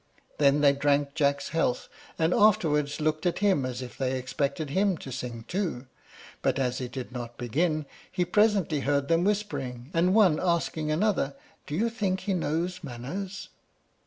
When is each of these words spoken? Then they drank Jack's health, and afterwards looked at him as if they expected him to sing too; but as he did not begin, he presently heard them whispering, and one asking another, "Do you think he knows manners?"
Then 0.39 0.61
they 0.61 0.73
drank 0.73 1.13
Jack's 1.13 1.49
health, 1.49 1.87
and 2.17 2.33
afterwards 2.33 2.99
looked 2.99 3.27
at 3.27 3.37
him 3.37 3.67
as 3.67 3.83
if 3.83 3.99
they 3.99 4.17
expected 4.17 4.71
him 4.71 4.97
to 4.97 5.11
sing 5.11 5.45
too; 5.47 5.85
but 6.41 6.57
as 6.57 6.79
he 6.79 6.87
did 6.87 7.11
not 7.11 7.37
begin, 7.37 7.85
he 8.11 8.25
presently 8.25 8.79
heard 8.79 9.09
them 9.09 9.23
whispering, 9.23 9.91
and 9.93 10.15
one 10.15 10.39
asking 10.39 10.89
another, 10.89 11.35
"Do 11.67 11.75
you 11.75 11.87
think 11.87 12.21
he 12.21 12.33
knows 12.33 12.83
manners?" 12.83 13.49